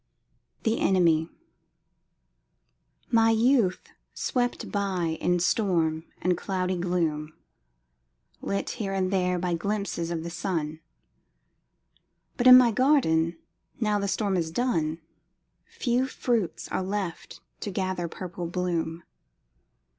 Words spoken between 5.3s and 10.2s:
storm and cloudy gloom, Lit here and there by glimpses